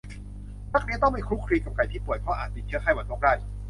[0.73, 3.33] นักเรียนต้องไม่คลุกคลีกับไก่ที่ป่วย เพราะอาจติดเชื้อไข้หวัดนกได้